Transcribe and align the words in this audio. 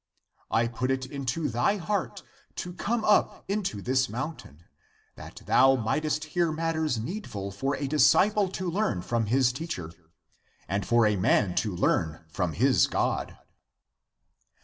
I 0.49 0.67
put 0.67 0.89
it 0.89 1.05
into 1.05 1.47
thy 1.47 1.77
heart 1.77 2.23
to 2.55 2.73
come 2.73 3.05
up 3.05 3.45
into 3.47 3.83
this 3.83 4.09
mountain, 4.09 4.63
that 5.13 5.41
thou 5.45 5.75
mightest 5.75 6.23
hear 6.23 6.51
matters 6.51 6.97
needful 6.97 7.51
for 7.51 7.75
a 7.75 7.85
disciple 7.85 8.49
to 8.49 8.67
learn 8.67 9.03
from 9.03 9.27
his 9.27 9.53
teacher, 9.53 9.91
and 10.67 10.87
for 10.87 11.05
a 11.05 11.17
man 11.17 11.53
to 11.57 11.75
learn 11.75 12.25
from 12.29 12.53
his 12.53 12.87
God. 12.87 13.37